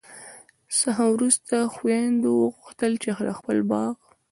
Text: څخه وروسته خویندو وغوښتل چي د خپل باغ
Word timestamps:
څخه 0.79 1.03
وروسته 1.15 1.55
خویندو 1.75 2.29
وغوښتل 2.43 2.93
چي 3.03 3.09
د 3.27 3.29
خپل 3.39 3.57
باغ 3.69 3.93